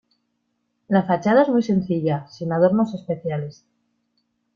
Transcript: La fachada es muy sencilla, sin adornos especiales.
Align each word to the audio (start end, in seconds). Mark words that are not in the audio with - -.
La 0.89 1.03
fachada 1.03 1.43
es 1.43 1.49
muy 1.49 1.61
sencilla, 1.61 2.25
sin 2.31 2.51
adornos 2.53 2.95
especiales. 2.95 3.67